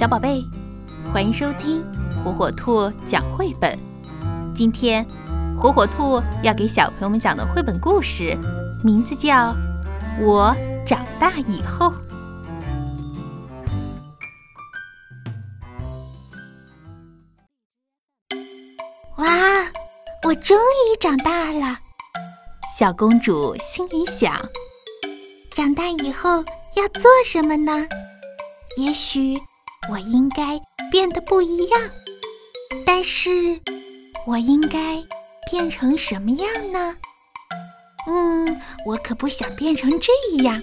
[0.00, 0.42] 小宝贝，
[1.12, 1.84] 欢迎收听
[2.24, 3.78] 火火兔讲绘本。
[4.56, 5.06] 今天，
[5.60, 8.34] 火火兔要给小朋友们讲的绘本故事，
[8.82, 9.48] 名字叫
[10.22, 11.92] 《我长大以后》。
[19.18, 19.70] 哇，
[20.26, 21.78] 我终于长大了！
[22.74, 24.34] 小公主心里想：
[25.50, 26.42] 长大以后
[26.74, 27.86] 要做什么呢？
[28.78, 29.38] 也许
[29.88, 30.60] 我应该
[30.90, 31.80] 变得不一样，
[32.86, 33.58] 但是
[34.26, 35.02] 我应该
[35.50, 36.96] 变成什么样呢？
[38.06, 40.62] 嗯，我可不想变成这样。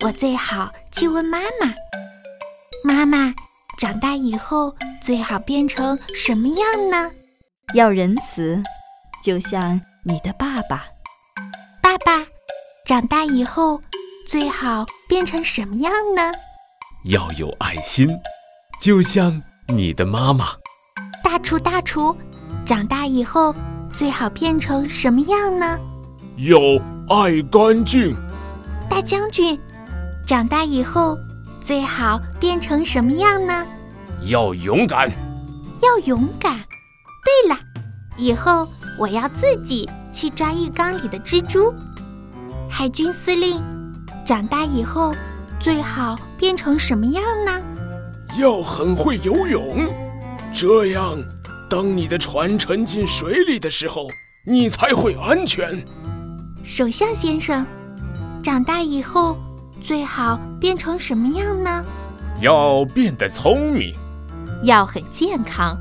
[0.00, 1.74] 我最好去问妈妈
[2.84, 3.34] ：“妈妈，
[3.78, 7.10] 长大以后最好变成什么样呢？”
[7.74, 8.62] 要仁慈，
[9.24, 10.86] 就像你的爸爸。
[11.82, 12.24] 爸爸，
[12.86, 13.82] 长大以后
[14.26, 16.32] 最好变成什么样呢？
[17.04, 18.08] 要有爱心，
[18.80, 20.46] 就像你的妈妈。
[21.22, 22.16] 大厨，大厨，
[22.64, 23.54] 长大以后
[23.92, 25.78] 最好变成什么样呢？
[26.36, 26.56] 要
[27.08, 28.16] 爱干净。
[28.88, 29.58] 大将军，
[30.26, 31.18] 长大以后
[31.60, 33.66] 最好变成什么样呢？
[34.26, 35.10] 要勇敢。
[35.82, 36.58] 要勇敢。
[37.24, 37.58] 对了，
[38.16, 41.72] 以后我要自己去抓浴缸里的蜘蛛。
[42.70, 43.60] 海军司令，
[44.24, 45.14] 长大以后。
[45.58, 47.50] 最好变成什么样呢？
[48.38, 49.86] 要很会游泳，
[50.52, 51.16] 这样，
[51.70, 54.08] 当你的船沉进水里的时候，
[54.44, 55.82] 你才会安全。
[56.62, 57.66] 首相先生，
[58.42, 59.38] 长大以后
[59.80, 61.84] 最好变成什么样呢？
[62.42, 63.94] 要变得聪明，
[64.62, 65.76] 要很健康。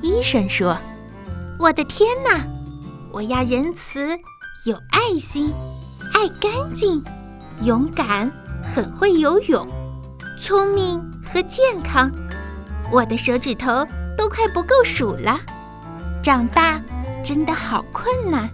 [0.00, 0.78] 医生说
[1.60, 2.42] ：“我的天哪，
[3.12, 4.18] 我要仁慈、
[4.66, 5.52] 有爱心、
[6.14, 7.02] 爱干净、
[7.64, 8.32] 勇敢。”
[8.74, 9.66] 很会游泳，
[10.38, 11.00] 聪明
[11.32, 12.10] 和健康，
[12.90, 13.86] 我的手指头
[14.16, 15.38] 都快不够数了。
[16.22, 16.80] 长大
[17.22, 18.48] 真的好困难。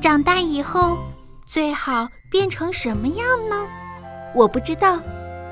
[0.00, 0.98] 长大以后
[1.46, 3.68] 最好变成什么样呢？
[4.34, 4.98] 我不知道。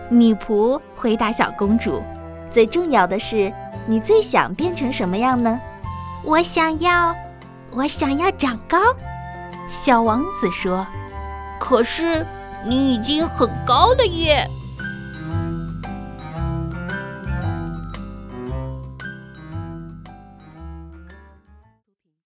[0.08, 2.02] 女仆回答小公主
[2.50, 3.52] ：“最重要的是，
[3.86, 5.60] 你最想变成什么样呢？”
[6.24, 7.14] 我想要，
[7.70, 8.78] 我想要长高。
[9.68, 10.86] 小王子说
[11.60, 12.26] ：“可是。”
[12.62, 14.46] 你已经很高了耶！